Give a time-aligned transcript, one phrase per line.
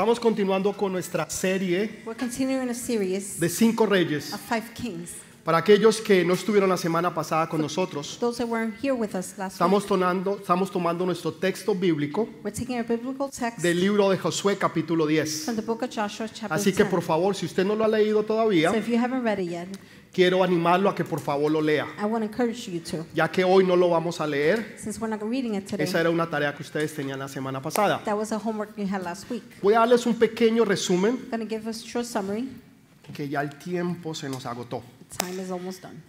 [0.00, 4.32] Estamos continuando con nuestra serie We're continuing a series de cinco reyes.
[4.32, 5.10] of five kings.
[5.44, 9.14] Para aquellos que no estuvieron la semana pasada con nosotros, Those that weren't here with
[9.14, 13.58] us last estamos week, tomando, estamos tomando nuestro texto bíblico we're taking a biblical text
[13.58, 15.44] del libro de Josué capítulo 10.
[15.44, 16.88] from the book of Joshua, chapter Así que 10.
[16.90, 19.50] por favor, si usted no lo ha leído todavía, So if you haven't read it
[19.50, 19.68] yet,
[20.12, 23.06] quiero animarlo a que por favor lo lea, I want to encourage you to.
[23.14, 24.74] ya que hoy no lo vamos a leer.
[24.78, 27.60] Since we're not reading it today, Esa era una tarea que ustedes tenían la semana
[27.62, 28.02] pasada.
[28.04, 29.42] that was a homework you had last week.
[29.62, 32.48] Voy a darles un pequeño resumen I'm going to give a short summary.
[33.14, 34.82] que ya el tiempo se nos agotó.
[35.18, 36.00] Time is almost done.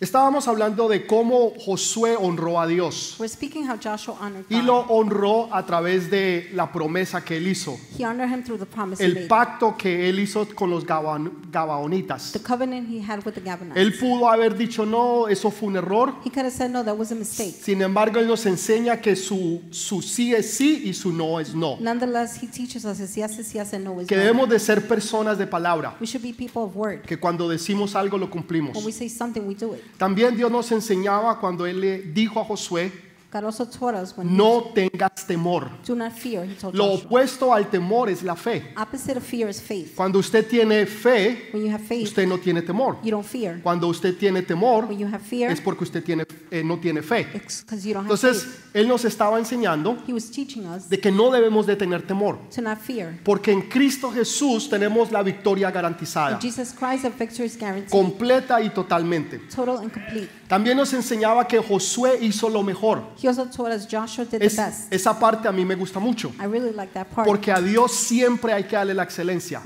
[0.00, 3.16] Estábamos hablando de cómo Josué honró a Dios.
[3.18, 7.48] We're speaking how Joshua honored Y lo honró a través de la promesa que él
[7.48, 10.70] hizo, He honored him through the promise he el made, pacto que él hizo con
[10.70, 12.30] los Gabaon- Gabaonitas.
[12.32, 13.76] the covenant he had with the Gabonites.
[13.76, 16.14] Él pudo haber dicho, no, eso fue un error.
[16.24, 17.56] He could have said, no, that was a mistake.
[17.60, 21.56] Sin embargo, él nos enseña que su, su sí es sí y su no es
[21.56, 21.76] no.
[21.80, 24.22] Nonetheless, he teaches us his yes is yes and no is Que no.
[24.22, 27.02] debemos de ser personas de palabra, We should be people of word.
[27.02, 28.76] que cuando decimos algo lo cumplimos.
[28.76, 29.82] When we say something, we do it.
[29.96, 32.92] También Dios nos enseñaba cuando él le dijo a Josué,
[33.30, 35.68] God also taught us when no tengas temor.
[35.86, 37.04] do not fear, he told Lo Joshua.
[37.08, 38.72] opuesto al temor es la fe.
[38.74, 39.94] Opposite of fear is faith.
[39.94, 42.96] Cuando usted tiene fe, When you have faith, usted no tiene temor.
[43.02, 43.60] you don't fear.
[43.62, 47.02] Cuando usted tiene temor, When you have fear, es porque usted tiene, eh, no tiene
[47.02, 47.26] fe.
[47.34, 48.64] it's because you don't have Entonces, faith.
[48.74, 52.38] Él nos estaba enseñando He was teaching us de que no debemos de tener temor,
[52.54, 53.18] to not fear.
[53.24, 57.90] porque en Cristo Jesús tenemos la victoria In garantizada, Jesus Christ, our victory is guaranteed,
[57.90, 59.38] completa y totalmente.
[59.54, 60.30] total and complete.
[60.48, 63.02] También nos enseñaba que Josué hizo lo mejor.
[63.22, 64.90] He also taught us Joshua did the Es- best.
[64.92, 67.26] esa parte a mí me gusta mucho, I really like that part.
[67.28, 69.60] porque a Dios siempre hay que darle la excelencia.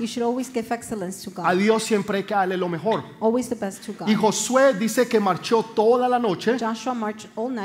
[1.43, 1.53] A.
[1.55, 3.01] Dios siempre hay que darle lo mejor.
[3.21, 4.09] Always the best to God.
[4.09, 6.57] Y Josué dice que marchó toda la noche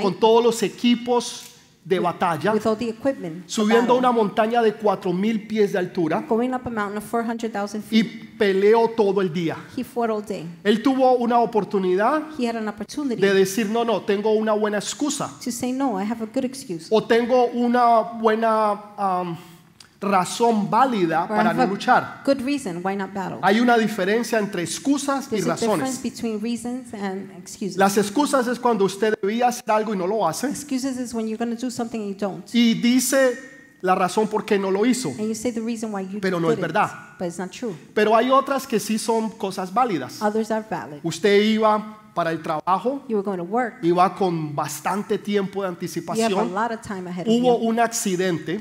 [0.02, 1.42] con todos los equipos
[1.88, 3.48] de batalla, with all the equipment.
[3.48, 7.82] subiendo battle, una montaña de 4000 pies de altura Going up a mountain of 400,000
[7.90, 8.38] y feet.
[8.38, 9.56] peleó todo el día.
[9.76, 10.46] He fought all day.
[10.64, 14.76] Él tuvo una oportunidad He had an opportunity de decir, no, no, tengo una buena
[14.78, 16.88] excusa to say, no, I have a good excuse.
[16.90, 19.36] o tengo una buena am,
[20.00, 22.22] razón válida Or para no luchar.
[22.24, 23.38] good reason why not battle.
[23.42, 26.00] Hay una diferencia entre excusas y There's razones.
[26.02, 27.76] between reasons and excuses.
[27.76, 31.26] Las excusas es cuando usted debía hacer algo y no lo hace Excuses is when
[31.26, 32.44] you're going to do something and you don't.
[32.54, 33.36] y dice
[33.80, 35.08] la razón por qué no lo hizo.
[35.10, 36.90] And you say the reason why you Pero no es it, verdad.
[37.18, 37.74] but it's not true.
[37.94, 40.22] Pero hay otras que sí son cosas válidas.
[40.22, 40.98] Others are valid.
[41.02, 43.82] Usted iba para el trabajo, You were going to work.
[43.82, 46.32] iba con bastante tiempo de anticipación,
[47.26, 48.58] hubo un accidente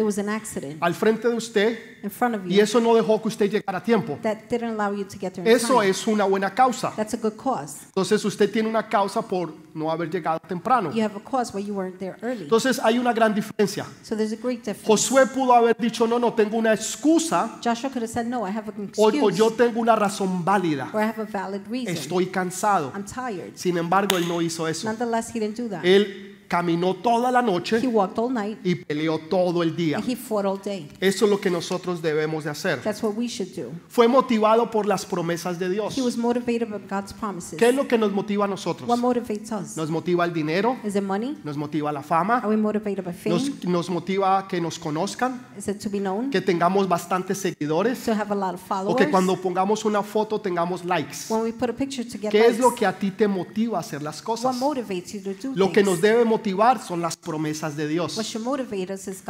[0.80, 3.84] al frente de usted in front of y eso no dejó que usted llegara a
[3.84, 4.18] tiempo.
[4.22, 6.94] that didn't allow you to get there in Eso es una buena causa.
[6.96, 7.78] That's a good cause.
[7.88, 10.92] Entonces usted tiene una causa por no haber llegado temprano.
[10.92, 12.44] You have a cause you weren't there early.
[12.44, 13.86] Entonces hay una gran diferencia.
[14.04, 14.88] So there's a great difference.
[14.88, 18.52] Josué pudo haber dicho, no, no, tengo una excusa Joshua could have said, no, I
[18.52, 20.90] have an o, excuse o yo tengo una razón válida.
[20.94, 21.96] or I have a valid reason.
[21.96, 22.92] Estoy cansado.
[22.94, 23.56] I'm tired.
[23.56, 24.88] Sin embargo, él no hizo eso.
[24.88, 25.84] Nonetheless, he didn't do that.
[25.86, 29.98] Él caminó toda la noche He walked all night y peleó todo el día.
[29.98, 30.90] and he fought all day.
[31.00, 32.82] Eso es lo que nosotros debemos de hacer.
[32.82, 33.72] That's what we should do.
[33.90, 35.98] Fue motivado por las promesas de Dios.
[35.98, 37.58] He was motivated by God's promises.
[37.60, 38.88] ¿Qué es lo que nos motiva a nosotros?
[38.90, 39.78] What motivates us?
[39.78, 41.38] Nos motiva el dinero, Is it money?
[41.44, 43.36] nos motiva la fama, Are we motivated by fame?
[43.36, 46.30] nos, nos motiva que nos conozcan, Is it to be known?
[46.30, 48.96] que tengamos bastantes seguidores To have a lot of o followers?
[48.98, 51.30] que cuando pongamos una foto tengamos likes.
[51.30, 54.02] When we put a picture ¿Qué es lo que a ti te motiva a hacer
[54.02, 54.56] las what cosas?
[54.58, 55.88] motivates you to do Lo que things?
[55.88, 56.37] nos debe motivar
[56.86, 58.18] son las promesas de Dios.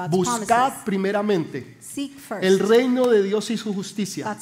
[0.10, 1.78] Buscad primeramente
[2.42, 4.38] el reino de Dios y su justicia.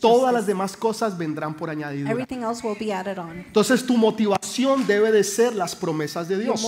[0.00, 2.26] Todas las demás cosas vendrán por añadidura.
[3.46, 6.64] Entonces tu motivación debe de ser las promesas de Dios.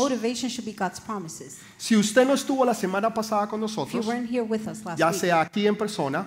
[1.76, 4.06] Si usted no estuvo la semana pasada con nosotros,
[4.96, 6.24] ya sea aquí en persona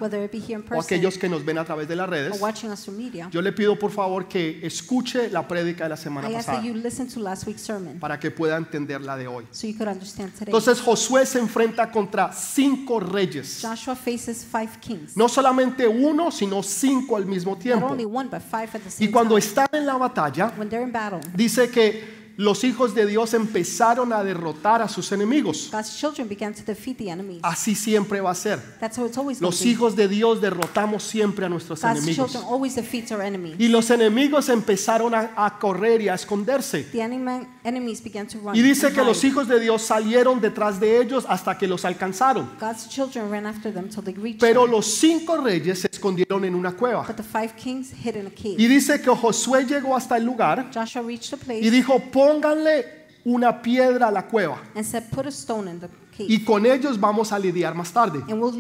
[0.72, 2.40] o aquellos que nos ven a través de las redes,
[3.32, 6.62] yo le pido por favor que escuche la prédica de la semana pasada
[8.00, 9.46] para que pueda entender la de hoy.
[9.52, 10.46] so you could understand today.
[10.48, 13.60] Entonces Josué se enfrenta contra cinco reyes.
[13.62, 15.16] Joshua faces five kings.
[15.16, 17.86] No solamente uno, sino cinco al mismo Not tiempo.
[17.88, 19.46] only one, but five at the Y same cuando time.
[19.46, 24.14] están en la batalla, When they're in battle, dice que los hijos de Dios empezaron
[24.14, 25.70] a derrotar a sus enemigos.
[27.42, 28.62] Así siempre va a ser.
[29.42, 32.38] Los hijos de Dios derrotamos siempre a nuestros enemigos.
[33.58, 36.88] Y los enemigos empezaron a, a correr y a esconderse.
[37.70, 38.56] Enemies began to run.
[38.56, 42.50] Y dice que los hijos de Dios salieron detrás de ellos hasta que los alcanzaron.
[42.60, 44.72] God's children ran after them till they reached Pero them.
[44.72, 47.06] los cinco reyes se escondieron en una cueva.
[47.06, 48.56] But the five kings hid in a cave.
[48.58, 53.08] Y dice que Josué llegó hasta el lugar Joshua reached the place y dijo, pónganle
[53.26, 55.90] una piedra a la cueva and said, Put a stone in the
[56.28, 58.20] y con ellos vamos a lidiar más tarde.
[58.30, 58.52] and we'll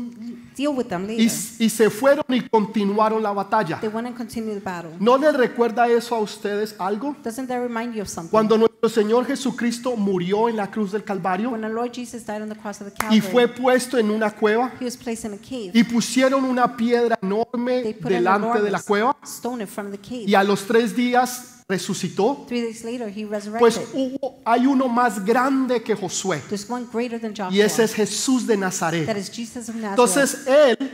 [0.55, 1.31] deal with them Y, later.
[1.59, 3.79] y se fueron y continuaron la batalla.
[3.79, 4.91] They went and continued the battle.
[4.99, 7.15] ¿No les recuerda eso a ustedes algo?
[7.23, 8.29] Doesn't that remind you of something?
[8.31, 12.41] Cuando nuestro Señor Jesucristo murió en la cruz del Calvario when the Lord Jesus died
[12.41, 15.25] on the cross of the y Calvary, fue puesto en una cueva he was placed
[15.25, 15.71] in a cave.
[15.73, 20.23] y pusieron una piedra enorme delante de la cueva stone in front of the cave.
[20.27, 22.45] y a los tres días resucitó.
[22.47, 23.59] Three days later, he resurrected.
[23.59, 26.41] Pues hubo, hay uno más grande que Josué
[27.51, 29.05] y ese es Jesús de Nazaret.
[29.05, 29.91] that is Jesus of Nazareth.
[29.91, 30.91] Entonces él,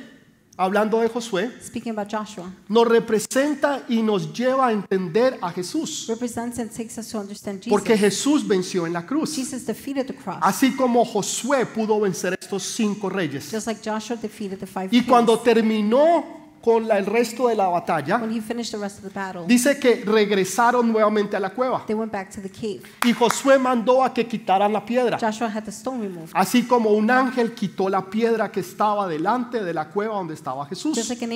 [0.57, 6.07] hablando de Josué, Speaking about Joshua, nos representa y nos lleva a entender a Jesús,
[6.09, 7.69] represents and takes us to understand Jesus.
[7.71, 12.33] porque Jesús venció en la cruz, Jesus defeated the cross, así como Josué pudo vencer
[12.33, 13.49] a estos cinco reyes.
[13.49, 17.67] just like Joshua defeated the five Y cuando terminó con la- el resto de la
[17.67, 21.51] batalla, when he finished the rest of the battle, dice que regresaron nuevamente a la
[21.51, 22.81] cueva they went back to the cave.
[23.05, 25.19] y Josué mandó a que quitaran la piedra.
[25.19, 26.31] Joshua had the stone removed.
[26.33, 30.65] Así como un ángel quitó la piedra que estaba delante de la cueva donde estaba
[30.65, 30.97] Jesús.
[31.07, 31.31] like an.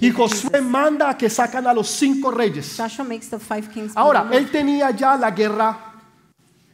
[0.00, 2.76] Y Josué manda a que sacan a los cinco reyes.
[2.76, 3.94] Joshua makes the five kings.
[3.94, 5.91] be Ahora, él tenía ya la guerra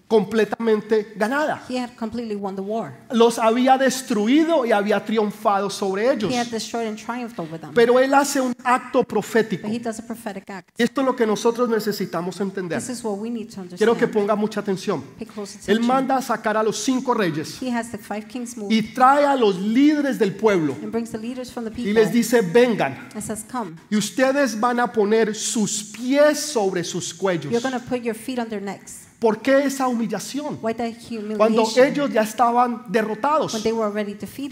[0.08, 1.62] completamente ganada.
[1.69, 2.93] he had completely won the war.
[3.10, 6.32] Los había destruido y había triunfado sobre ellos.
[6.32, 7.72] He had destroyed and triumphed over them.
[7.75, 9.69] Pero él hace un acto profético.
[9.69, 10.70] But he does a prophetic act.
[10.78, 12.78] Esto es lo que nosotros necesitamos entender.
[12.81, 13.78] This is what we need to understand.
[13.78, 15.02] Quiero que ponga mucha atención.
[15.19, 15.87] Pay close Él attention.
[15.87, 19.25] manda a sacar a los cinco reyes He has the five kings moved y trae
[19.26, 22.40] a los líderes del pueblo and brings the leaders from the people y les dice,
[22.43, 23.08] vengan.
[23.14, 27.50] and says, Come, Y ustedes van a poner sus pies sobre sus cuellos.
[27.52, 29.07] you're going to put your feet on their necks.
[29.19, 30.59] ¿Por qué esa humillación?
[30.59, 33.56] Cuando ellos ya estaban derrotados.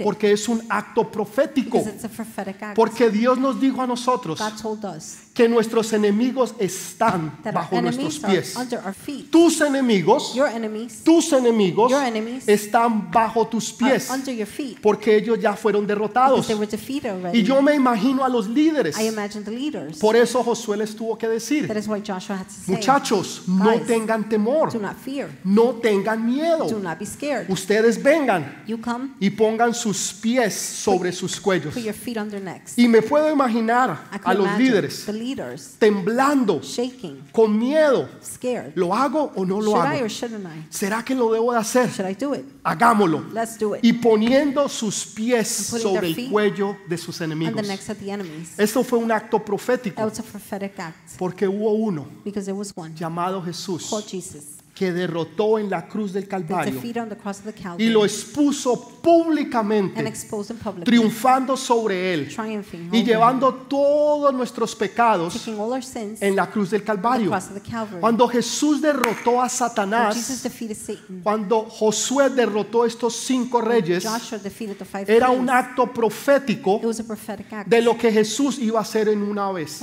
[0.02, 1.84] Porque es un acto profético.
[2.74, 4.40] Porque Dios nos dijo a nosotros
[5.36, 9.30] que nuestros enemigos están bajo nuestros enemies are pies.
[9.30, 14.08] Tus enemigos, enemies tus enemigos enemies están bajo tus pies.
[14.10, 16.48] under your feet Porque ellos ya fueron derrotados.
[17.34, 18.96] Y yo me imagino a los líderes.
[20.00, 23.42] Por eso Josué les tuvo que decir, That is why Joshua had to say, muchachos,
[23.46, 25.28] no tengan temor, do not fear.
[25.44, 26.66] no tengan miedo.
[26.66, 27.50] Do not be scared.
[27.50, 28.64] Ustedes vengan
[29.20, 31.74] y pongan sus pies sobre sus cuellos.
[31.74, 32.78] put your feet on their necks.
[32.78, 38.08] Y me puedo imaginar a los líderes leaders temblando, shaking, con miedo.
[38.22, 38.72] scared.
[38.76, 40.04] ¿Lo hago o no lo Should I hago?
[40.04, 40.66] or shouldn't I?
[40.70, 41.90] ¿Será que lo debo de hacer?
[41.90, 42.44] Should I do it?
[42.64, 43.24] Hagámoslo.
[43.32, 43.84] Let's do it.
[43.84, 47.66] Y poniendo sus pies And sobre el cuello de sus On the enemigos.
[47.66, 48.58] necks of the enemies.
[48.58, 52.56] Esto fue un acto That profético was a prophetic act porque hubo uno because there
[52.58, 56.82] was one llamado Jesús called Jesus que derrotó en la cruz del Calvario
[57.78, 60.12] y lo expuso and públicamente,
[60.84, 65.48] triunfando sobre él triumphing y llevando todos nuestros pecados
[66.20, 67.32] en la cruz del Calvario.
[68.00, 70.46] Cuando Jesús derrotó a Satanás,
[71.22, 74.06] cuando Josué derrotó a estos cinco reyes,
[75.06, 76.82] era un acto profético
[77.64, 79.80] de lo que Jesús iba a hacer en una vez.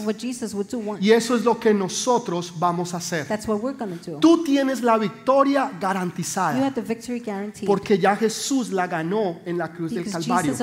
[1.02, 3.26] Y eso es lo que nosotros vamos a hacer.
[3.26, 4.20] That's what we're going to do.
[4.20, 9.58] Tú tienes la victoria garantizada have the victory guaranteed porque ya Jesús la ganó en
[9.58, 10.54] la cruz del Calvario.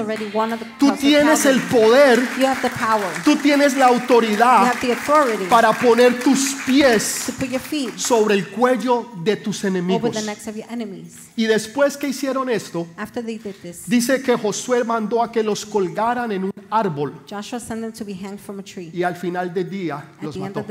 [0.78, 3.10] Tú tienes el poder, You have the power.
[3.24, 7.60] tú tienes la You autoridad have the authority para poner tus pies to put your
[7.60, 10.12] feet sobre el cuello de tus enemigos.
[10.12, 11.30] the necks of your enemies.
[11.36, 15.42] Y después que hicieron esto, After they did this, dice que Josué mandó a que
[15.42, 18.90] los colgaran en un árbol Joshua sent them to be hanged from a tree.
[18.92, 20.64] y al final del día los mató.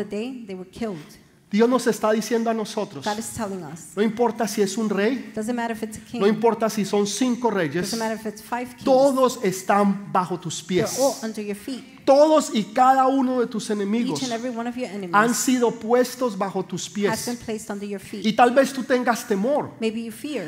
[1.51, 3.96] Dios nos está diciendo a nosotros, God is telling us.
[3.96, 6.22] no importa si es un rey, Doesn't matter if it's a king.
[6.22, 8.84] no importa si son cinco reyes, Doesn't matter if it's five kings.
[8.84, 11.00] todos están bajo tus They're pies.
[11.00, 11.84] all under your feet.
[12.06, 15.38] Todos y cada uno de tus enemigos Each and every one of your han enemies
[15.38, 17.46] sido puestos bajo tus has been pies.
[17.46, 18.25] placed under your feet.
[18.25, 19.72] Y tal vez tú tengas temor,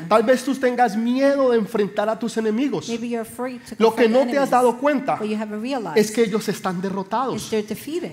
[0.08, 2.88] tal vez tú tengas miedo de enfrentar a tus enemigos.
[2.88, 5.96] Maybe you're afraid to Lo que no te has dado cuenta What you haven't realized
[5.96, 7.50] es que ellos están derrotados.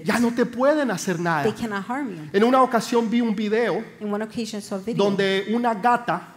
[0.04, 1.54] Ya no te pueden hacer They nada.
[2.34, 3.84] En una ocasión vi un video
[4.96, 6.36] donde una gata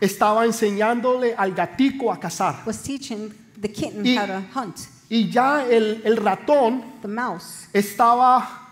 [0.00, 2.62] estaba enseñándole al gatico a cazar.
[2.66, 4.97] was teaching the kitten Y- how to hunt.
[5.10, 8.66] Y ya el, el ratón The mouse, estaba,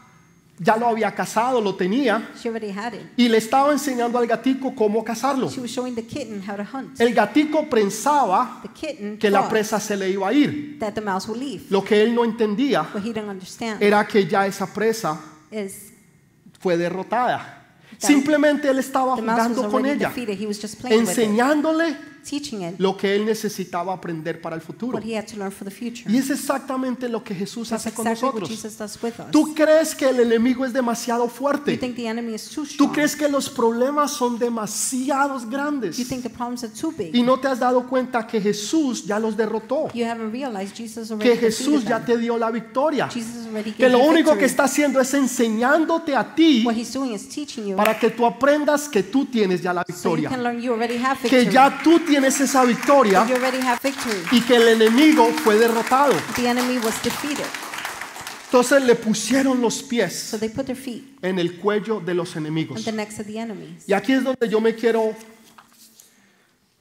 [0.58, 3.00] ya lo había cazado, lo tenía, she already had it.
[3.16, 5.48] y le estaba enseñando al gatico cómo cazarlo.
[5.48, 7.00] She was showing the kitten how to hunt.
[7.00, 10.78] El gatico pensaba The que la presa se le iba a ir.
[10.78, 11.64] that the mouse would leave.
[11.70, 15.18] Lo que él no entendía What he didn't understand era que ya esa presa
[15.50, 15.92] is
[16.60, 17.54] fue derrotada.
[17.98, 20.12] Simplemente él estaba jugando con ella,
[20.90, 21.96] enseñándole
[22.28, 24.98] teaching it lo que él necesitaba aprender para el futuro.
[24.98, 26.10] what he had to learn for the future.
[26.10, 28.48] Y es exactamente lo que Jesús That's hace con exactly what nosotros.
[28.50, 29.30] Jesus does with us.
[29.30, 31.76] ¿Tú crees que el enemigo es demasiado You fuerte?
[31.78, 32.92] think the enemy is too ¿Tú strong?
[32.92, 35.96] crees que los problemas son demasiados You grandes?
[36.08, 37.14] think the problems are too big?
[37.14, 41.10] Y no te has dado cuenta que Jesús ya los derrotó, You haven't realized Jesus
[41.10, 42.06] already que Jesús defeated ya them.
[42.06, 44.38] te dio la victoria, Jesus already que gave lo you único victory.
[44.40, 48.10] que está haciendo es enseñándote a ti What he's doing is teaching you para que
[48.10, 51.18] tú aprendas que tú tienes ya la so you victoria, can learn you already have
[51.22, 51.44] victory.
[51.46, 53.26] que ya tú tienes esa victoria
[54.32, 56.14] y que el enemigo fue derrotado.
[56.34, 57.44] The enemy was defeated.
[58.46, 62.34] Entonces le pusieron los So pies they put their feet en el cuello de los
[62.36, 62.82] enemigos.
[62.86, 63.84] the necks of the enemies.
[63.86, 65.14] Y aquí es donde yo me quiero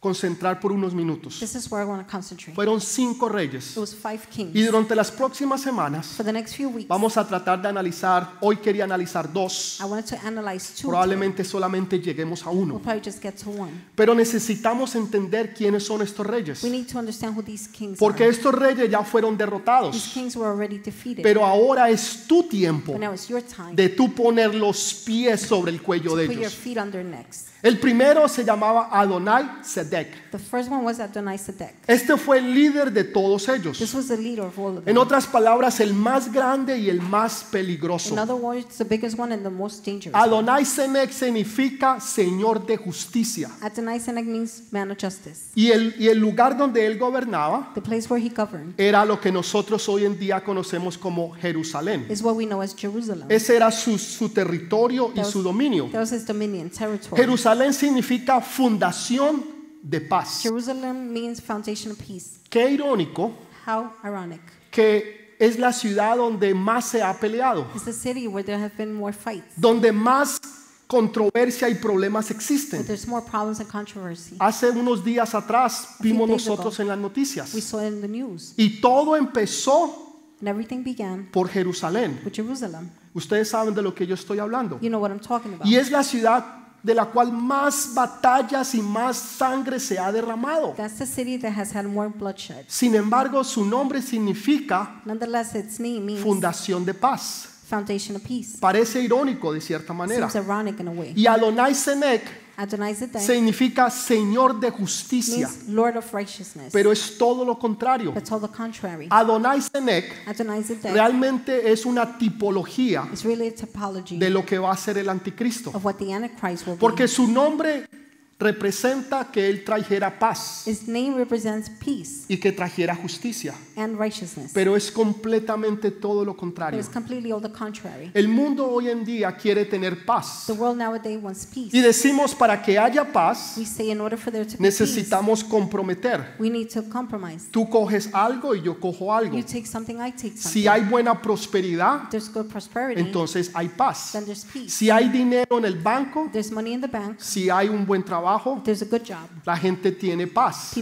[0.10, 1.40] concentrar por unos minutos.
[1.40, 2.54] This is where I want to concentrate.
[2.54, 3.72] Fueron cinco reyes.
[3.72, 4.66] It was five Y kings.
[4.66, 8.58] durante las próximas semanas For the next few weeks, vamos a tratar de analizar, hoy
[8.58, 10.90] quería analizar dos, I wanted to analyze two.
[10.90, 12.80] probablemente solamente lleguemos a We'll uno.
[12.80, 13.72] probably just get to one.
[13.96, 18.26] Pero necesitamos entender quiénes son estos reyes, We need to understand who these kings porque
[18.26, 18.32] are.
[18.32, 21.24] estos reyes ya fueron These derrotados, kings were already defeated.
[21.24, 25.42] pero ahora es tu tiempo but now it's your time de tú poner los pies
[25.42, 26.54] sobre el cuello to de put your ellos.
[26.54, 27.46] feet on their necks.
[27.66, 30.30] El primero se llamaba Adonai Sedek.
[30.30, 31.74] The first one was Adonai Sedek.
[31.88, 33.80] Este fue el líder de todos ellos.
[33.80, 34.98] This was the leader of all of En them.
[35.00, 38.14] otras palabras, el más grande y el más In peligroso.
[38.22, 40.14] other words, the biggest one and the most dangerous.
[40.16, 43.50] Adonai Sedek significa Señor de justicia.
[43.62, 45.50] Adonai Sedek means man of justice.
[45.56, 49.20] Y el, y el lugar donde él gobernaba The place where he governed era lo
[49.20, 52.06] que nosotros hoy en día conocemos como Jerusalén.
[52.12, 53.26] is what we know as Jerusalem.
[53.28, 55.90] Ese era su, su territorio y su dominio.
[55.92, 57.20] That was his dominion, territory.
[57.20, 59.44] Jerusalén significa fundación
[59.82, 60.42] de paz.
[60.42, 62.40] Jerusalem means foundation of peace.
[62.50, 63.32] Qué irónico
[63.68, 64.42] How ironic.
[64.72, 68.74] que es la ciudad donde más se ha peleado, It's the city where there have
[68.78, 70.40] been more fights, donde más
[70.88, 72.80] controversia y problemas existen.
[73.08, 74.38] more problems and.
[74.40, 76.56] Hace unos días atrás vimos days ago.
[76.56, 78.54] nosotros en las noticias We saw it in the news.
[78.58, 80.02] y todo empezó
[80.40, 82.20] And everything began por Jerusalén.
[82.24, 82.90] with Jerusalem.
[83.14, 84.80] Ustedes saben de lo que yo estoy hablando.
[84.82, 85.66] You know what I'm talking about.
[85.68, 90.74] Y es la ciudad de la cual más batallas y más sangre se ha derramado.
[90.78, 92.66] That's the city that has had more bloodshed.
[92.68, 97.48] Sin embargo, su nombre significa Nonetheless, its name means fundación de paz.
[97.68, 98.60] foundation of peace.
[98.60, 100.30] Parece irónico de cierta manera.
[100.30, 101.14] Seems ironic in a way.
[101.16, 102.22] Y Adonai Senec
[102.58, 106.72] Adonai Zedek significa Señor de justicia, means Lord of righteousness.
[106.72, 108.12] pero es todo lo contrario.
[108.14, 109.08] That's all the contrary.
[109.10, 114.58] Adonai Senec Adonai Zedek realmente es una tipología is really a typology de lo que
[114.58, 117.08] va a ser el anticristo, of what the Antichrist will porque be.
[117.08, 117.88] su nombre
[118.38, 124.52] representa que él trajera paz His name represents peace y que trajera justicia, and righteousness.
[124.54, 126.80] pero es completamente todo lo But contrario.
[126.80, 128.12] it's completely all the contrary.
[128.14, 131.70] El mundo hoy en día quiere tener paz The world nowadays wants peace.
[131.72, 134.62] y decimos para que haya paz We say in order for there to be peace,
[134.84, 136.36] necesitamos comprometer.
[136.38, 137.46] we need to compromise.
[137.52, 139.36] Tú coges algo y yo cojo algo.
[139.38, 140.52] You take something, I take something.
[140.52, 144.10] Si hay buena prosperidad, There's good prosperity, entonces hay paz.
[144.12, 144.72] then there's peace.
[144.74, 148.04] Si hay dinero en el banco, There's money in the bank, si hay un buen
[148.26, 149.30] trabajo, there's a good job.
[149.46, 150.74] la gente tiene paz.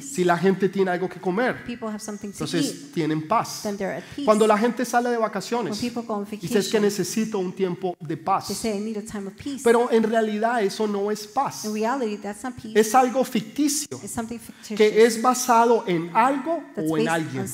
[0.00, 3.62] Si la gente tiene algo que comer, People have something to entonces tienen paz.
[4.24, 8.48] Cuando la gente sale de When vacaciones, dice es que necesito un tiempo de paz.
[8.48, 9.62] say, I need a time of peace.
[9.64, 11.64] Pero en realidad eso no es paz.
[12.74, 14.00] Es algo ficticio
[14.76, 17.46] que es basado en algo o en alguien.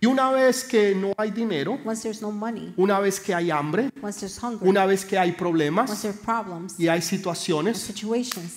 [0.00, 3.50] Y una vez que no hay dinero, Once there's no money, una vez que hay
[3.50, 7.78] hambre, once there's hunger, una vez que hay problemas there are problems y hay situaciones,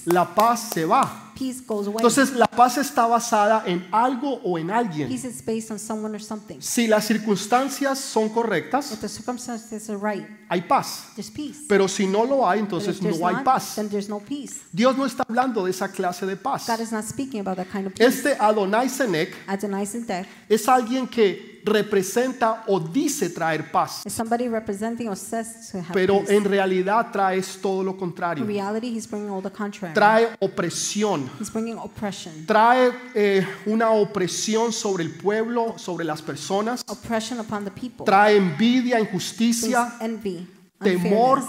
[0.05, 1.31] la paz se va.
[1.33, 1.97] peace goes away.
[1.97, 5.07] Entonces la paz está basada en algo o en alguien.
[5.07, 6.59] Peace is based on someone or something.
[6.61, 11.05] Si las circunstancias son correctas, If the circumstances are right, hay paz.
[11.15, 11.65] there's peace.
[11.67, 13.75] Pero si no lo hay, But entonces if no hay not, paz.
[13.75, 14.61] then there's no peace.
[14.71, 16.67] Dios no está hablando de esa clase de paz.
[16.67, 18.07] God is not speaking about that kind of peace.
[18.07, 24.03] Este Adonai Senec Adonai Zedek es alguien que representa o dice traer paz,
[25.93, 28.45] pero en realidad trae todo lo contrario.
[29.93, 31.29] Trae opresión,
[32.45, 36.83] trae eh, una opresión sobre el pueblo, sobre las personas,
[38.05, 39.97] trae envidia, injusticia,
[40.79, 41.43] temor,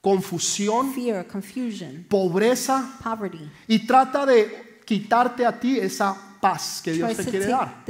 [0.00, 2.98] confusión, fear, confusion, pobreza.
[3.02, 3.50] poverty.
[3.68, 7.84] y trata de quitarte a ti esa paz que Dios te quiere dar.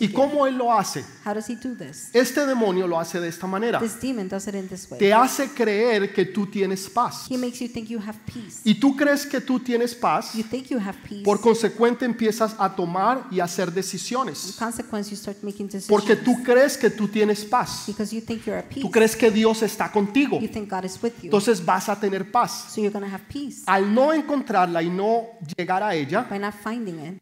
[0.00, 1.04] ¿Y cómo Él lo hace?
[2.14, 3.78] Este demonio lo hace de esta manera.
[4.98, 7.26] Te hace creer que tú tienes paz.
[8.64, 10.32] Y tú crees que tú tienes paz,
[11.22, 14.56] por consecuente empiezas a tomar y hacer In decisiones.
[15.88, 17.84] Porque tú crees que tú tienes paz.
[18.80, 20.40] Tú crees que Dios está contigo.
[21.22, 22.74] Entonces vas a tener paz.
[23.66, 25.26] Al no encontrarla y no
[25.58, 26.26] llegar a ella,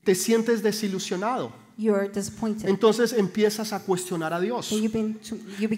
[0.05, 1.53] Te sientes desilusionado.
[1.77, 2.69] you're disappointed.
[2.69, 4.69] Entonces empiezas a cuestionar a Dios.
[4.69, 5.19] to, you begin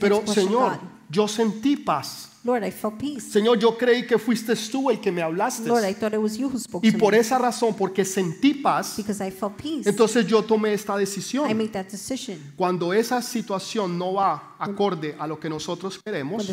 [0.01, 0.79] Pero to Señor, God.
[1.11, 2.29] yo sentí paz.
[2.45, 3.31] Lord, I felt peace.
[3.31, 5.69] Señor, yo creí que fuiste tú el que me hablaste.
[5.69, 7.21] Lord, I thought it was you who spoke Y to por me.
[7.21, 9.89] esa razón, porque sentí paz, because I felt peace.
[9.89, 11.47] entonces yo tomé esta I decisión.
[11.57, 12.37] made that decision.
[12.57, 16.47] Cuando esa situación no va acorde a lo que nosotros queremos,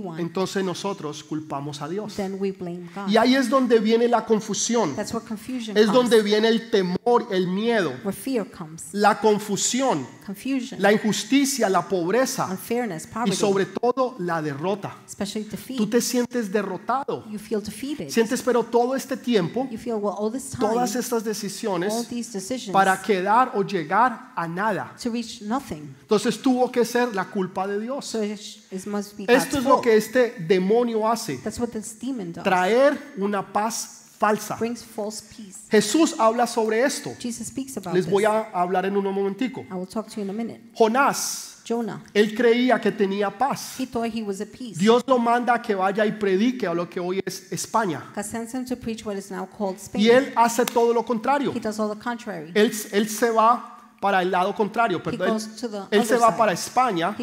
[0.00, 2.14] want, entonces nosotros culpamos a Dios.
[2.14, 3.08] then we blame God.
[3.08, 4.94] Y ahí es donde viene la confusión.
[4.94, 5.92] That's where confusion Es comes.
[5.94, 8.84] donde viene el temor, el miedo, where fear comes.
[8.92, 14.96] la confusión, Confusion, la injusticia, la pobreza unfairness, y poverty, sobre todo la derrota.
[15.06, 15.78] especially defeat.
[15.78, 17.24] Tú te sientes derrotado.
[17.30, 18.10] you feel defeated.
[18.10, 22.08] Sientes pero todo este tiempo, you feel, well, all this time, todas estas all decisiones
[22.08, 24.92] these decisions para quedar o llegar a nada.
[25.02, 25.94] to reach nothing.
[26.18, 28.06] Entonces tuvo que ser la culpa de Dios.
[28.06, 31.68] So it, sh- it must be Esto es lo que este demonio hace, That's what
[31.68, 32.44] this demon does.
[32.44, 34.56] traer una paz falsa.
[34.56, 35.68] Brings false peace.
[35.70, 37.14] Jesús habla sobre esto.
[37.20, 39.64] Jesus speaks about Les voy a hablar en un momentico.
[39.70, 40.60] I will talk to you in a minute.
[40.74, 43.78] Jonás, Jonah, él creía que tenía paz.
[43.78, 44.78] he thought he was at peace.
[44.78, 48.02] Dios lo manda a que vaya y predique a lo que hoy es España.
[48.14, 50.02] To what is now Spain.
[50.02, 51.52] Y él hace todo lo contrario.
[51.54, 55.38] he does all the él se va para el lado contrario, perdón.
[55.38, 56.38] the Él se va side.
[56.38, 57.16] para España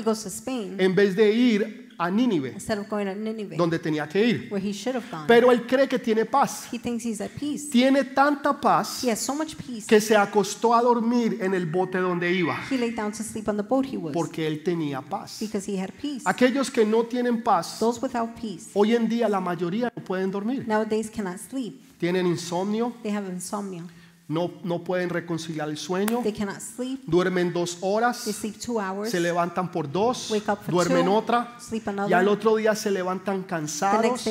[0.78, 2.56] en vez de ir a Nínive,
[3.58, 4.48] donde tenía que ir.
[4.52, 5.26] where he should have gone.
[5.28, 6.68] Pero él cree que tiene paz.
[6.72, 7.70] he thinks he's at peace.
[7.72, 9.86] Tiene tanta paz so peace.
[9.88, 13.48] que se acostó a dormir en el bote donde iba, He laid down to sleep
[13.48, 15.38] on the boat he was porque él tenía paz.
[15.40, 16.24] because he had peace.
[16.26, 17.80] Aquellos que no tienen paz,
[18.42, 20.68] peace hoy en día la mayoría no pueden dormir.
[20.68, 21.80] nowadays cannot sleep.
[21.98, 23.86] Tienen insomnio, They have insomnia.
[24.28, 27.02] No, no pueden reconciliar el sueño, They cannot sleep.
[27.06, 29.12] duermen dos They horas, sleep two hours.
[29.12, 32.74] se levantan por dos, Wake up for duermen two, otra, sleep y al otro día
[32.76, 34.22] se levantan The cansados,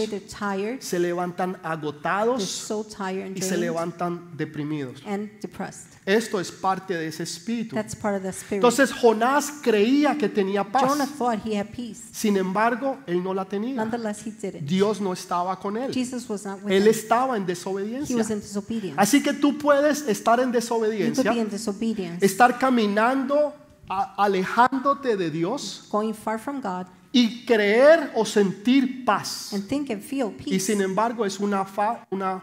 [0.81, 5.01] se levantan agotados so tired and y se levantan deprimidos.
[5.07, 5.95] and depressed.
[6.07, 7.75] Esto es parte de ese espíritu.
[7.77, 8.57] That's part of the spirit.
[8.63, 11.17] Entonces Jonás creía que tenía Jonah paz.
[11.17, 12.03] thought he had peace.
[12.13, 13.83] Sin embargo, él no la tenía.
[14.61, 15.93] Dios no estaba con él.
[15.95, 16.91] Jesus was not with Él him.
[16.91, 18.17] estaba en He desobediencia.
[18.17, 19.01] was in disobedience.
[19.01, 21.33] Así que tú puedes estar en desobediencia,
[22.21, 23.55] estar caminando,
[23.89, 29.53] a- alejándote de Dios going far from God, y creer o sentir paz.
[29.53, 32.43] and think and feel Y sin embargo es una, fa- una,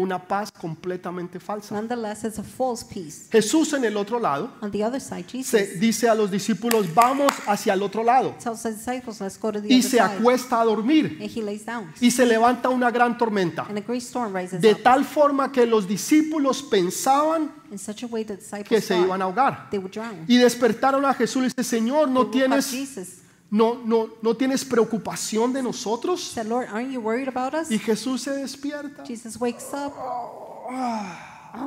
[0.00, 1.74] una paz completamente falsa.
[1.74, 3.28] Nonetheless, it's a false peace.
[3.30, 7.32] Jesús en el otro lado On the other side, se dice a los discípulos, vamos
[7.46, 8.34] hacia el otro lado.
[8.42, 10.00] tells the disciples, let's go to the Y other se side.
[10.02, 11.18] acuesta a dormir.
[11.20, 11.92] And he lays down.
[12.00, 13.66] Y se levanta una gran tormenta.
[13.68, 18.02] And a great storm rises De up tal forma que los discípulos pensaban in such
[18.02, 19.68] a way the que disciples se iban a ahogar.
[19.70, 20.24] they would drown.
[20.26, 23.08] Y despertaron a Jesús y dice, Señor, ¿no They woke up tienes, Jesus
[23.50, 26.20] no, no, no tienes preocupación de nosotros?
[26.22, 27.70] said, Lord, aren't you worried about us?
[27.70, 29.04] Y Jesús se despierta.
[29.04, 29.92] Jesus wakes up.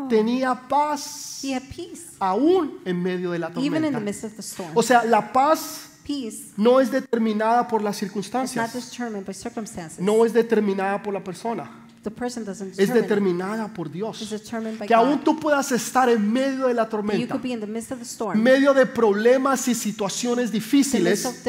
[0.10, 4.00] Tenía paz He had peace, aún en medio de la even in the tormenta.
[4.00, 4.72] midst of the storm.
[4.76, 9.34] O sea, la paz Peace no es determinada por las is not circunstancias, determined by
[9.34, 10.00] circumstances.
[10.00, 11.83] no es determinada por la persona,
[12.78, 14.34] es determinada por Dios.
[14.86, 17.92] Que aún tú puedas estar en medio de la tormenta, could be in the midst
[17.92, 21.44] of the en medio de problemas y situaciones difíciles,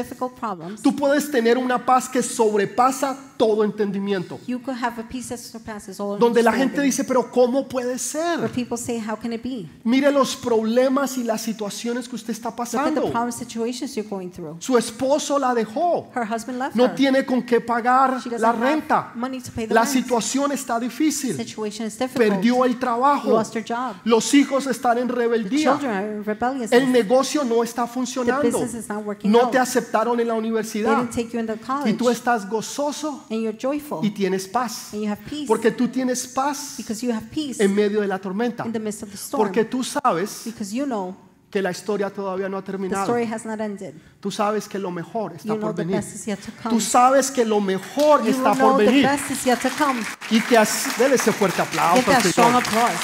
[0.83, 4.38] tú puedes tener una paz que sobrepasa todo entendimiento.
[4.47, 7.99] You could have a peace that surpasses all Donde la gente dice, pero ¿cómo puede
[7.99, 8.51] ser?
[8.53, 9.68] people say, how can it be?
[9.85, 13.11] Mire los problemas y las situaciones que usted está Look at the pasando.
[13.11, 14.57] problem situations you're going through.
[14.61, 16.11] Su esposo la dejó.
[16.14, 16.94] Her husband left No her.
[16.94, 19.12] tiene con qué pagar She doesn't la have renta.
[19.14, 19.92] money to pay the La rent.
[19.92, 21.37] situación está difícil.
[21.37, 22.29] Situation is difficult.
[22.31, 23.31] Perdió el trabajo.
[23.31, 23.97] Lost her job.
[24.05, 25.73] Los hijos están en rebeldía.
[25.73, 26.23] are.
[26.70, 28.42] El negocio no está The funcionando.
[28.59, 29.51] business is not working No out.
[29.53, 30.97] te aceptaron en la They universidad.
[30.97, 31.55] didn't take you into
[31.87, 34.01] Y tú estás gozoso And you're joyful.
[34.05, 34.93] y tienes paz.
[34.93, 35.47] And you have peace.
[35.47, 38.65] Porque tú tienes paz Because you have peace en medio de la tormenta.
[38.67, 39.43] in the midst of the storm.
[39.43, 41.17] Porque tú sabes Because you know
[41.51, 43.05] que la historia todavía no ha the terminado.
[43.05, 43.95] story has not ended.
[44.21, 45.97] Tú sabes que lo mejor está You know por the venir.
[45.97, 49.05] best is yet to Tú sabes que lo mejor You está know por the venir.
[49.07, 50.01] best is yet to come.
[50.31, 52.63] Y que así, dele ese fuerte aplauso al that strong Señor.
[52.67, 53.01] applause.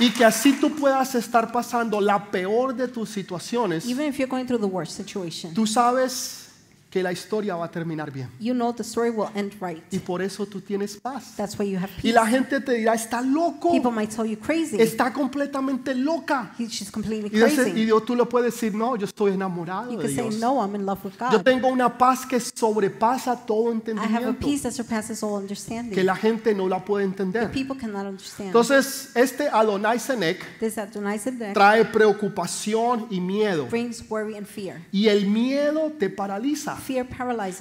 [0.00, 3.86] Y que así tú puedas estar pasando la peor de tus situaciones.
[3.86, 6.49] Even if you're going through the worst situation, Tú sabes
[6.90, 8.28] que la historia va a terminar bien.
[8.40, 9.80] You know the story will end right.
[9.92, 11.34] Y por eso tú tienes paz.
[11.36, 12.14] That's why you have Y peace.
[12.14, 14.76] la gente te dirá, está loco, People might tell you crazy.
[14.80, 16.52] está completamente loca.
[16.58, 17.84] He- She's completely Y, ese- y crazy.
[17.84, 20.40] Dios, tú le puedes decir, no, yo estoy enamorado You de could say, Dios.
[20.40, 21.42] no, I'm in love with Yo God.
[21.44, 25.42] tengo una paz que sobrepasa todo I have a entendimiento, peace that surpasses all que
[25.42, 26.04] understanding.
[26.04, 27.52] la gente no la puede entender.
[27.52, 28.46] People cannot understand.
[28.48, 30.44] Entonces, este Adonai Senec
[31.54, 33.66] trae preocupación y miedo.
[33.66, 34.80] brings worry and fear.
[34.92, 36.76] Y el miedo te paraliza.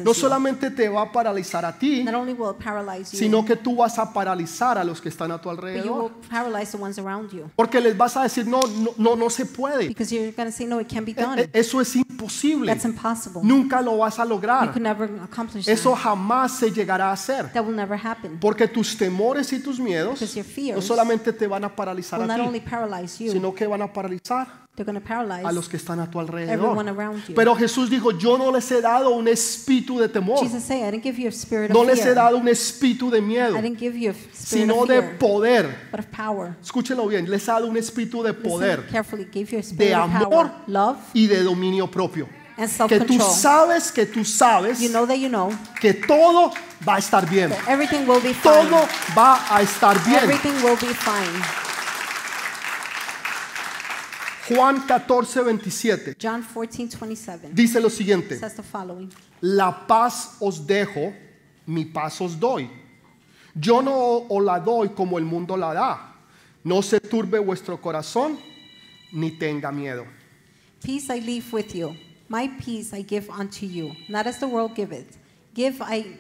[0.04, 3.44] No solamente te va a paralizar a ti, Not only will it paralyze you, sino
[3.46, 6.12] que tú vas a paralizar a los que están a tu but you will alrededor.
[6.30, 7.50] paralyze the ones around you.
[7.56, 9.88] Porque les vas a decir, no, no, no, no se puede.
[9.88, 11.50] Because you're going to say, no, it can't be done.
[11.54, 12.68] Eso es imposible.
[12.68, 13.42] That's impossible.
[13.44, 14.72] Nunca lo vas a You lograr.
[14.72, 17.52] could never accomplish Eso jamás se llegará a hacer.
[17.54, 18.40] That will never happen.
[18.40, 22.70] Porque tus temores y tus miedos no solamente te van a paralizar a ti,
[23.30, 24.69] sino que van a paralizar
[25.44, 26.76] a los que están a tu alrededor.
[27.36, 30.40] Pero Jesús dijo, yo no les he dado un espíritu de temor.
[30.40, 33.10] Jesus say, I didn't give you a spirit No of les he dado un espíritu
[33.10, 35.90] de miedo, I didn't give you a spirit sino of de poder.
[35.92, 36.56] but of power.
[36.62, 39.28] Escúchelo bien, les he dado un espíritu de poder carefully.
[39.32, 40.52] Give you a spirit de amor
[41.14, 42.28] y de dominio propio.
[42.60, 44.80] and Que tú sabes, que tú sabes
[45.80, 46.52] que todo
[46.86, 47.50] va a estar bien.
[47.52, 49.16] that everything will be Todo fine.
[49.18, 50.24] va a estar bien.
[50.24, 51.42] Everything will be fine.
[54.50, 58.38] Juan 14, 27 John 14, 27 dice lo siguiente.
[58.38, 59.10] says the following.
[59.42, 61.14] La paz os dejo,
[61.66, 62.70] mi paz os doy.
[63.56, 66.16] Yo no os la doy como el mundo la da.
[66.64, 68.38] No se turbe vuestro corazón,
[69.12, 70.06] ni tenga miedo.
[70.84, 71.96] Peace I leave with you.
[72.28, 75.18] My peace I give unto you, not as the world giveth.
[75.54, 76.18] Give I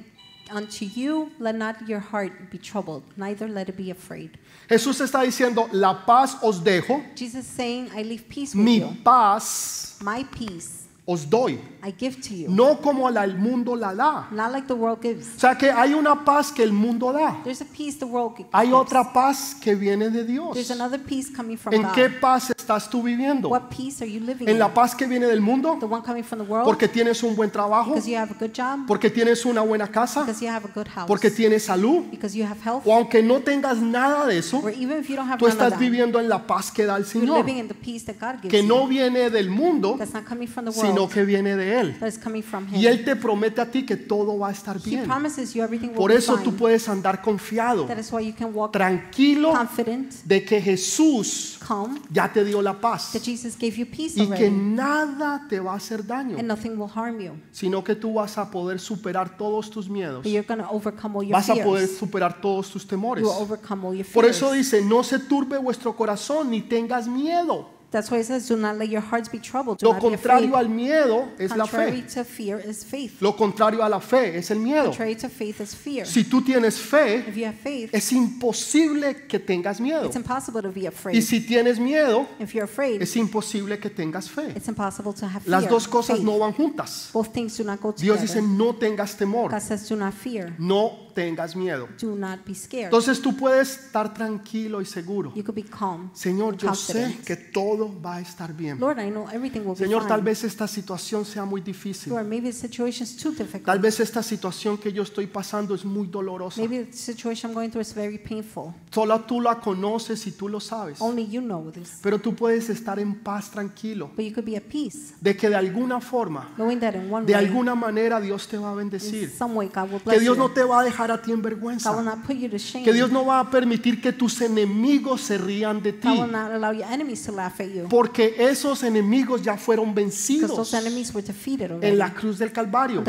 [0.51, 4.31] unto you, let not your heart be troubled, neither let it be afraid.
[4.69, 8.95] Jesús está diciendo, la paz os dejo, Jesus saying, I leave peace with mi you.
[9.03, 11.59] paz My peace os doy.
[11.81, 14.27] I give to you, No como la, el mundo la da.
[14.31, 15.27] not like the world gives.
[15.35, 17.41] O sea que hay una paz que el mundo da.
[17.43, 18.51] There's a peace the world gives.
[18.53, 20.53] Hay otra paz que viene de Dios.
[20.53, 21.93] There's another peace coming from ¿En God.
[21.95, 23.49] qué paz estás tú viviendo?
[23.49, 24.59] What peace are you living ¿En in?
[24.59, 25.77] la paz que viene del mundo?
[25.79, 26.65] The one coming from the world?
[26.65, 28.85] Porque tienes un buen trabajo, Because you have a good job?
[28.87, 31.07] porque tienes una buena casa, Because you have a good house?
[31.07, 32.03] porque tienes salud.
[32.11, 32.83] Because you have health?
[32.85, 35.53] O aunque no tengas nada de eso, Or even if you don't have tú none
[35.53, 37.73] of estás that, viviendo en la paz que da el you're Señor, living in the
[37.73, 38.67] peace that God gives que you.
[38.67, 41.99] no viene del mundo, That's not coming from the sino world, que viene de Él.
[41.99, 42.75] that is coming from Him.
[42.79, 45.05] Y Él te promete a ti que todo va a estar He bien.
[45.05, 46.43] promises you everything will Por be eso fine.
[46.43, 51.58] tú puedes andar confiado, That is why you can walk tranquilo confident, de que Jesús
[51.59, 55.45] calm, ya te dio la paz that Jesus gave you peace y que already, nada
[55.49, 57.33] te va a hacer daño, and nothing will harm you.
[57.51, 61.23] sino que tú vas a poder superar todos tus miedos, But you're to overcome all
[61.23, 63.23] your vas a poder superar todos tus temores.
[63.23, 64.37] You will overcome all your Por fears.
[64.37, 67.78] eso dice, no se turbe vuestro corazón ni tengas miedo.
[67.91, 69.79] That's why it says, do not let your hearts be troubled.
[69.79, 70.65] Do Lo not be contrario afraid.
[70.65, 72.07] al miedo es la Contrary fe.
[72.13, 73.19] to fear is faith.
[73.19, 74.85] Lo contrario a la fe es el miedo.
[74.85, 76.05] Contrary to faith is fear.
[76.05, 80.05] Si tú tienes fe, If you have faith, es imposible que tengas miedo.
[80.05, 81.21] it's impossible to be Y afraid.
[81.23, 84.53] si tienes miedo, If you're afraid, es imposible que tengas fe.
[84.55, 85.71] it's impossible to have Las fear.
[85.71, 86.25] dos cosas faith.
[86.25, 87.09] no van juntas.
[87.11, 90.53] Both things do not go Dios dice, no tengas temor, God says, do not fear.
[90.59, 91.89] no tengas miedo.
[92.01, 92.85] Do not be scared.
[92.85, 95.33] Entonces tú puedes estar tranquilo y seguro.
[95.35, 96.09] You could be calm.
[96.13, 98.79] Señor, yo sé que todo va a estar bien.
[98.79, 100.29] Lord, I know everything will be Señor, tal fine.
[100.31, 102.13] vez esta situación sea muy difícil.
[102.13, 103.65] Lord, maybe the situation is too difficult.
[103.65, 106.61] Tal vez esta situación que yo estoy pasando es muy dolorosa.
[106.61, 108.73] Maybe the situation I'm going through is very painful.
[108.91, 111.01] Solo tú la conoces y tú lo sabes.
[111.01, 111.99] Only you know this.
[112.01, 115.49] Pero tú puedes estar en paz tranquilo But you could be at peace, de que
[115.49, 118.71] de alguna forma, knowing that in one de way, alguna manera Dios te va a
[118.71, 119.29] in bendecir.
[119.29, 121.41] some way, God will bless Que Dios no te va a dejar a ti en
[121.41, 121.91] vergüenza.
[122.01, 122.83] not put you to shame.
[122.83, 126.07] Que Dios no va a permitir que tus enemigos se rían de ti.
[126.07, 127.87] will not allow your enemies to laugh at you.
[127.89, 132.51] Porque esos enemigos ya fueron vencidos those enemies were defeated already en la cruz del
[132.51, 133.03] Calvario.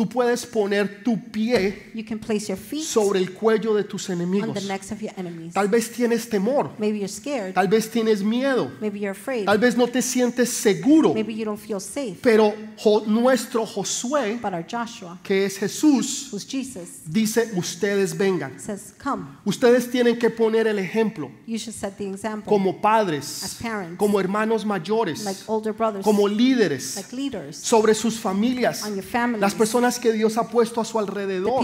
[0.00, 4.08] Tú puedes poner tu pie You can place your feet sobre el cuello de tus
[4.08, 4.54] on enemigos.
[4.54, 5.52] the necks of your enemies.
[5.52, 7.52] Tal vez tienes temor, Maybe you're scared.
[7.52, 9.44] tal vez tienes miedo, Maybe you're afraid.
[9.44, 12.16] tal vez no te sientes seguro, Maybe you don't feel safe.
[12.22, 18.58] pero Jo- nuestro Josué, But our Joshua, que es Jesús, who's Jesus, dice, ustedes vengan.
[18.58, 19.26] says, Come.
[19.44, 23.98] Ustedes tienen que poner el ejemplo You should set the example como as padres, parents,
[23.98, 29.04] como hermanos mayores, like older brothers, como líderes like leaders, sobre sus familias, on your
[29.04, 31.62] families, las personas que Dios ha puesto a su alrededor.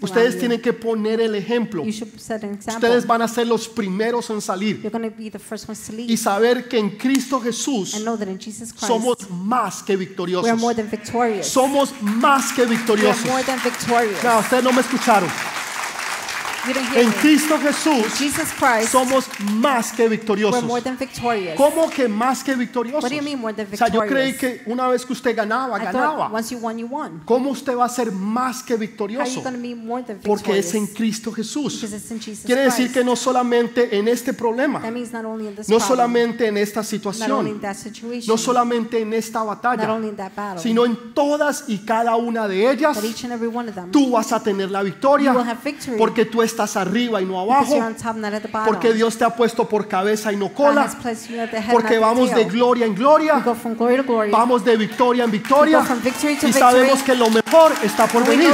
[0.00, 1.82] Ustedes tienen que poner el ejemplo.
[1.82, 4.90] Ustedes van a ser los primeros en salir
[6.08, 7.94] y saber que en Cristo Jesús
[8.76, 10.60] somos más que victoriosos.
[11.42, 13.24] Somos más que victoriosos.
[14.24, 15.28] No, ustedes no me escucharon.
[16.66, 17.12] You En.
[17.12, 20.64] Cristo Jesús Jesus Christ, somos más que we're victoriosos.
[20.64, 21.56] more than victorious.
[21.56, 23.02] ¿Cómo que más que victoriosos?
[23.04, 24.62] What do you mean more than O sea, yo creí victorious?
[24.64, 26.28] que una vez que usted ganaba, I ganaba.
[26.32, 27.20] once you won, you won.
[27.24, 29.42] ¿Cómo usted va a ser más que How are you victorioso?
[29.42, 30.96] going to be more than Porque es en victorious?
[30.96, 31.74] Cristo Jesús.
[31.80, 32.94] Because it's in Jesus Quiere decir Christ.
[32.94, 36.46] que no solamente en este problema, That means not only in this no problem, solamente
[36.48, 40.08] en esta not only in situación, that situation, no solamente en esta not batalla, only
[40.08, 43.48] in that battle, sino en todas y cada una de ellas, but each and every
[43.48, 43.90] one of them.
[43.90, 47.24] tú vas a tener la You victoria will have victory porque tú estás arriba y
[47.24, 47.76] no abajo,
[48.66, 50.90] porque Dios te ha puesto por cabeza y no cola,
[51.70, 53.44] porque vamos de gloria en gloria,
[54.32, 55.84] vamos de victoria en victoria
[56.42, 58.50] y sabemos que lo mejor está por venir.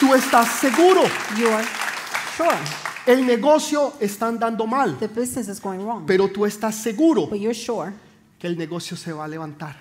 [0.00, 1.02] Tú estás seguro.
[3.06, 4.96] El negocio está andando mal,
[6.06, 7.28] pero tú estás seguro
[8.42, 9.76] que el negocio se va a levantar.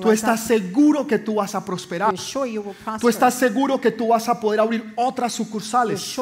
[0.00, 2.14] Tú estás seguro que tú vas a prosperar.
[3.00, 6.16] Tú estás seguro que tú vas a poder abrir otras sucursales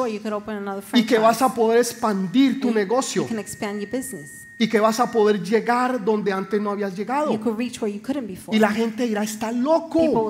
[0.95, 3.27] y que vas a poder expandir tu negocio
[4.57, 7.37] Y que vas a poder llegar donde antes no habías llegado.
[7.39, 8.55] could reach where you couldn't before.
[8.55, 10.29] Y la gente dirá, está People loco.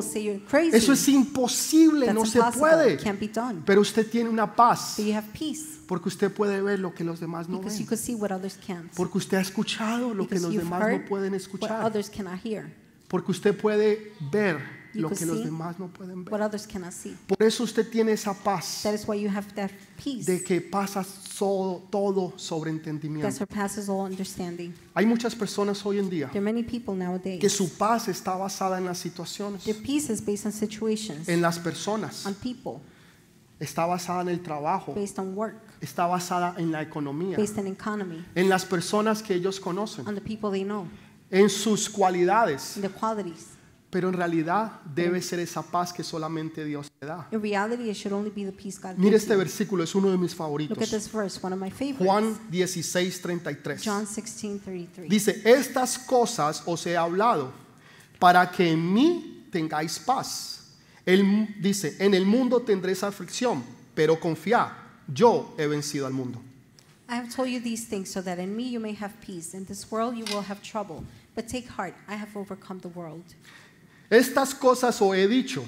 [0.72, 2.98] Eso es imposible, That's no se puede.
[2.98, 3.62] Can't be done.
[3.66, 7.04] Pero usted tiene una paz But you have peace porque usted puede ver lo que
[7.04, 7.88] los demás no because you ven.
[7.90, 8.92] could see what others can't.
[8.96, 11.86] Porque usted ha escuchado lo que Because los you've demás no pueden what escuchar.
[11.86, 12.74] others cannot hear.
[13.08, 16.42] Porque usted puede ver lo could que los demás no pueden What ver.
[16.42, 17.16] others cannot see.
[17.28, 19.72] Por eso usted tiene esa paz That is why you have that
[20.04, 23.32] peace de que pasa so- todo sobre that entendimiento.
[23.32, 24.74] surpasses all understanding.
[24.94, 26.94] Hay muchas personas hoy en día There are many people
[27.40, 29.66] que su paz está basada en las situaciones,
[31.28, 32.26] en las personas,
[33.60, 37.68] está basada en el trabajo, based on work, está basada en la economía, based on
[37.68, 40.88] economy, en las personas que ellos conocen, on the people they know,
[41.32, 42.78] en sus cualidades.
[43.94, 47.28] Pero en realidad debe ser esa paz que solamente Dios te da.
[47.32, 50.18] In reality, it should only be the peace God Mire este versículo, es uno de
[50.18, 50.90] mis Look at favoritos.
[50.90, 52.04] this verse, one of my favorites.
[52.04, 53.84] Juan 16, 33.
[53.84, 55.08] John 16:33.
[55.08, 57.54] Dice, estas cosas os he hablado
[58.20, 60.72] para que en mí tengáis paz.
[61.06, 64.70] Él dice, en el mundo tendréis aflicción, pero confiad,
[65.08, 66.42] yo he vencido al mundo.
[67.08, 69.54] I have told you these things so that in me you may have peace.
[69.54, 71.04] In this world you will have trouble.
[71.36, 73.36] But take heart, I have overcome the world.
[74.10, 75.64] Estas cosas os he dicho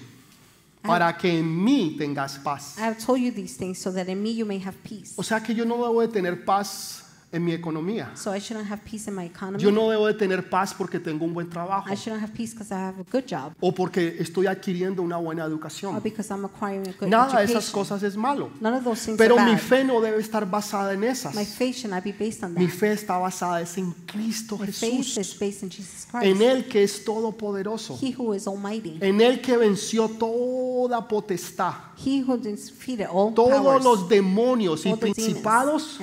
[0.81, 2.77] para que en mí tengas paz.
[2.77, 5.13] I have told you these things so that in me you may have peace.
[5.17, 8.11] O sea que yo no debo de tener paz en mi economía.
[8.15, 9.61] So I shouldn't have peace in my economy.
[9.61, 12.53] Yo no debo de tener paz porque tengo un buen trabajo I shouldn't have peace
[12.53, 16.01] because I have a good job o porque estoy adquiriendo una buena or educación.
[16.01, 18.51] because I'm acquiring a good Nada de esas cosas es malo.
[18.61, 21.35] None of those things Pero are mi fe no debe estar basada en esas.
[21.35, 22.73] My faith should not be based on Mi that.
[22.75, 26.25] fe está basada es en Cristo My faith Jesús, is based in Jesus Christ.
[26.27, 28.97] en Él que es todopoderoso, He who is almighty.
[29.01, 33.83] en Él que venció toda potestad, He who defeated all todos powers.
[33.83, 35.97] los demonios y all principados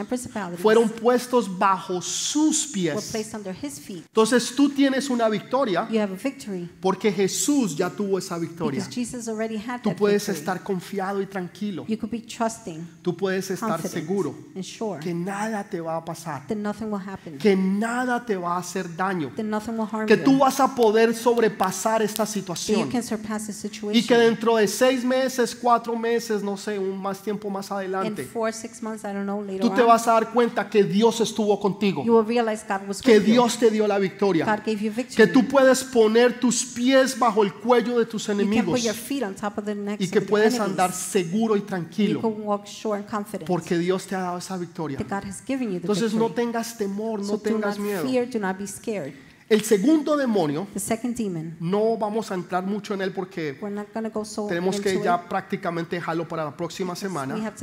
[0.59, 1.12] fueron puestos
[1.59, 3.11] bajo sus were pies.
[3.11, 4.05] placed under his feet.
[4.07, 8.87] Entonces tú tienes una victoria You have a victory porque Jesús ya tuvo esa victoria.
[9.83, 11.85] Tú puedes estar confiado y tranquilo.
[11.87, 16.05] You could be trusting, Tú puedes estar seguro and sure que nada te va a
[16.05, 19.89] pasar, that nothing will happen, que nada te va a hacer daño, that nothing will
[19.91, 22.89] harm que tú vas a poder sobrepasar esta situación
[23.93, 28.29] y que dentro de seis meses, cuatro meses, no sé, un más tiempo más adelante,
[29.61, 32.05] tú te vas a dar cuenta que Dios estuvo contigo,
[33.03, 33.21] que.
[33.21, 34.45] Dios te dio la victoria,
[35.17, 38.81] que tú puedes poner tus pies bajo el cuello de tus enemigos
[39.99, 42.21] y que puedes andar seguro y tranquilo
[43.47, 44.99] porque Dios te ha dado esa victoria.
[44.99, 48.05] Entonces no tengas temor, no tengas miedo.
[49.49, 50.67] El segundo demonio,
[51.61, 53.59] no vamos a entrar mucho en él porque
[54.49, 57.55] tenemos que ya prácticamente dejarlo para la próxima semana.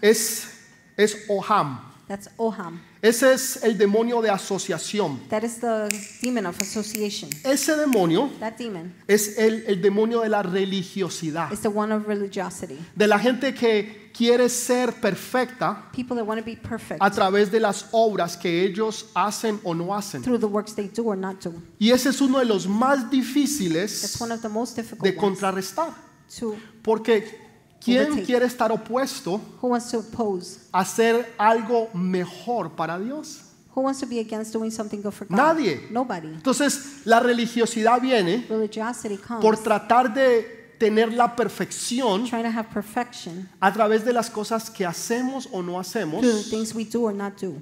[0.00, 0.48] Es,
[0.96, 1.85] es Oham.
[2.08, 2.80] That's Oham.
[3.02, 5.18] Ese es el demonio de asociación.
[5.28, 5.88] That is the
[6.22, 7.28] demon of association.
[7.44, 11.52] Ese demonio That demon es el, el demonio de la religiosidad.
[11.52, 12.78] is the one of religiosity.
[12.94, 17.50] De la gente que quiere ser perfecta People that want to be perfect a través
[17.50, 20.22] de las obras que ellos hacen o no hacen.
[20.22, 21.52] through the works they do or not do.
[21.78, 25.10] Y ese es uno de los más That's difíciles one of the most difficult de
[25.10, 25.92] ones contrarrestar.
[26.38, 27.45] to Porque
[27.80, 33.42] ¿quién quiere estar opuesto who wants to oppose, a hacer algo mejor para Dios?
[33.74, 35.36] who wants to be against doing something good for God.
[35.36, 35.82] Nadie.
[35.90, 36.28] Nobody.
[36.28, 42.68] Entonces, la religiosidad viene Religiosity comes por tratar de tener la perfección trying to have
[42.72, 46.84] perfection a través de las cosas que hacemos o no hacemos, through the things we
[46.84, 47.60] do or not do,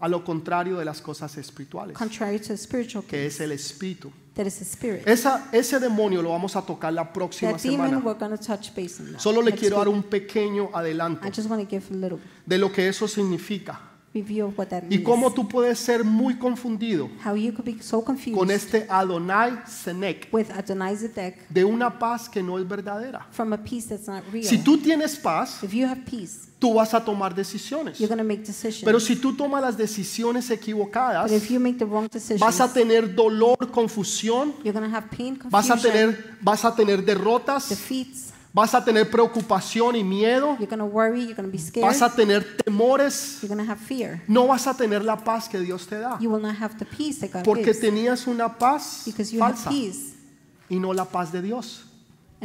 [0.00, 3.52] a lo contrario de las cosas espirituales, contrary to the spiritual que things, es el
[3.52, 4.12] espíritu.
[4.34, 5.06] That is a spirit.
[5.06, 8.04] Esa, ese demonio lo vamos a tocar la próxima That demon, semana.
[8.04, 9.20] we're going to touch base on that.
[9.20, 9.96] Solo le next quiero dar week.
[9.96, 13.78] un pequeño adelanto I just want to give a little de lo que eso significa
[14.56, 18.38] what that y cómo tú puedes ser muy confundido How you could be so confused
[18.38, 23.26] con este Adonai Senec with Adonai Zedek de una paz que no es verdadera.
[23.30, 24.44] from a peace that's not real.
[24.44, 27.98] Si tú tienes paz, if you have peace, tú vas a tomar decisiones.
[27.98, 28.84] you're going to make decisions.
[28.84, 32.60] Pero si tú tomas las decisiones but equivocadas, if you make the wrong decisions, vas
[32.60, 37.04] a tener dolor, confusión, you're going to have pain, vas a tener, vas a tener
[37.04, 38.33] derrotas, defeats.
[38.54, 41.26] Vas a tener preocupación y miedo, You're to worry.
[41.26, 41.86] You're to be scared.
[41.86, 44.22] vas a tener temores, you're to have fear.
[44.28, 46.86] no vas a tener la paz que Dios te da, You will not have the
[46.86, 50.14] peace that God porque gives tenías una paz because you falsa have peace
[50.70, 51.84] y no la paz de Dios.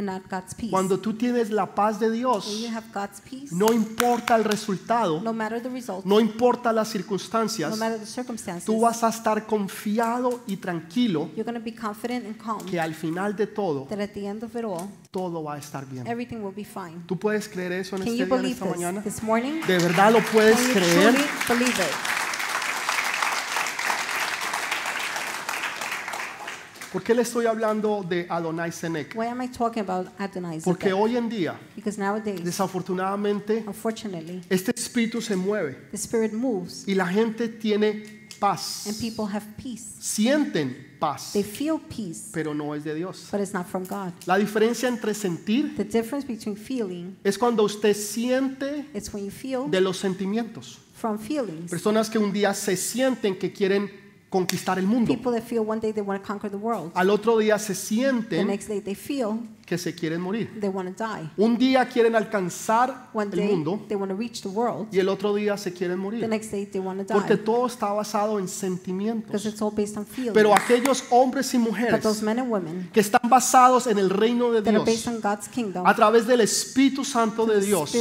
[0.00, 0.70] And not God's peace.
[0.70, 4.44] Cuando tú tienes la paz de when Dios, you have God's peace, no importa el
[4.44, 9.04] resultado, no matter the result, no importa las no circunstancias, matter the circumstances, tú vas
[9.04, 13.36] a estar confiado y tranquilo you're going to be confident and calm que al final
[13.36, 16.06] de todo, that at the end of it all, todo va a estar bien.
[16.06, 17.02] everything will be fine.
[17.06, 19.02] ¿Tú puedes creer eso en Can este you día, en believe esta this mañana?
[19.02, 19.60] this morning?
[19.66, 21.14] ¿De verdad lo puedes Can you creer?
[21.14, 22.19] truly believe it?
[26.92, 29.14] ¿Por qué le estoy hablando de Adonai Senec?
[29.14, 30.98] Why am I talking about Adonai Porque Zedek?
[31.00, 36.94] hoy en día, Because nowadays, desafortunadamente, unfortunately, este espíritu se mueve the spirit moves y
[36.96, 38.86] la gente tiene paz.
[38.88, 39.84] and people have peace.
[40.00, 43.28] Sienten paz, They feel peace, pero no es de Dios.
[43.30, 44.12] but it's not from God.
[44.26, 49.30] La diferencia entre sentir The difference between feeling es cuando usted siente is when you
[49.30, 50.78] feel de los sentimientos.
[50.94, 51.70] from feelings.
[51.70, 53.90] Personas que un día se sienten que quieren
[54.30, 55.12] conquistar el mundo.
[55.12, 56.92] People that feel one day they want to conquer the world.
[56.94, 60.48] Al otro día se The sienten next day they feel que se quieren morir.
[60.60, 61.28] they want to die.
[61.36, 64.86] Un día quieren alcanzar el mundo they want to reach the world.
[64.92, 66.28] y el otro día se quieren The morir.
[66.28, 67.44] next day they want to Porque die.
[67.44, 69.42] todo está basado en sentimientos.
[70.32, 72.00] Pero aquellos hombres y mujeres
[72.92, 75.06] que están basados en el reino de Dios
[75.84, 77.92] a través del Espíritu Santo de Dios,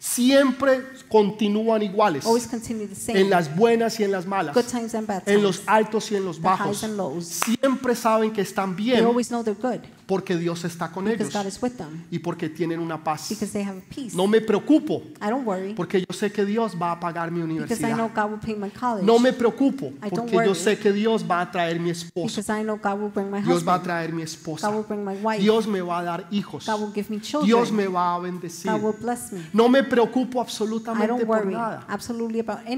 [0.00, 3.20] siempre continúan iguales always continue the same.
[3.20, 6.16] en las buenas y en las malas, Good times and bad en los altos y
[6.16, 6.78] en los bajos.
[6.78, 7.26] highs and lows.
[7.26, 11.22] Siempre saben que están They bien always know they're good porque Dios está con because
[11.30, 12.04] ellos God is with them.
[12.10, 13.28] y porque tienen una paz.
[13.28, 14.16] Because they have peace.
[14.16, 17.42] No me preocupo I don't worry porque yo sé que Dios va a pagar mi
[17.42, 18.14] because I know universidad.
[18.14, 19.06] God will pay my college.
[19.06, 22.26] No me preocupo porque yo sé que Dios va a traer mi esposo.
[22.26, 24.70] because I know God will bring my Dios va a traer mi God esposa.
[24.70, 25.40] will bring my wife.
[25.42, 26.66] Dios me va a dar hijos.
[26.66, 27.46] God will give me children.
[27.46, 28.70] Dios me va a bendecir.
[28.72, 29.40] God will bless me.
[29.52, 31.86] No me preocupo absolutamente por nada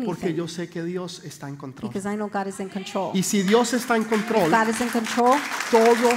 [0.05, 1.92] porque yo sé que Dios está en control.
[1.94, 3.12] I know God is in control.
[3.14, 5.38] Y si Dios está en control, God is in control.
[5.70, 6.11] todo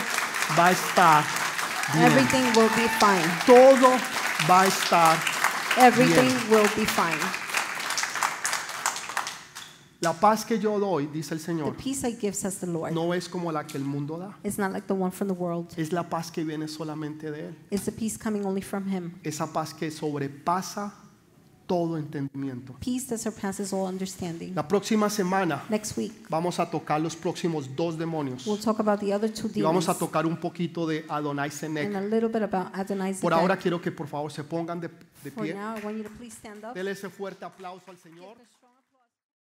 [0.58, 1.23] va a estar
[1.93, 2.05] bien.
[2.05, 3.29] Everything will be fine.
[3.45, 3.89] Todo
[4.49, 5.36] va a estar
[5.77, 7.44] Everything Bien.
[10.01, 12.91] La paz que yo doy, dice el The Señor, peace I give, says the Lord,
[12.93, 14.38] no es como la que el mundo da.
[14.43, 15.67] is not like the one from the world.
[15.77, 17.55] Es la paz que viene solamente de Él.
[17.71, 19.13] It's the peace coming only from Him.
[19.23, 20.93] Esa paz que sobrepasa
[21.65, 22.73] todo entendimiento.
[22.79, 24.53] Peace that surpasses all understanding.
[24.53, 28.45] La próxima semana Next week, vamos a tocar los próximos dos demonios.
[28.45, 31.53] we'll talk about the other two Y vamos a tocar un poquito de Adonai and
[31.53, 32.10] a Senec.
[32.12, 33.39] little bit about Adonai Por Zedek.
[33.41, 34.89] ahora quiero que por favor se pongan de,
[35.23, 35.53] de For pie.
[35.55, 36.75] now, I want you to please stand up.
[36.75, 38.36] Dele ese fuerte aplauso al Señor.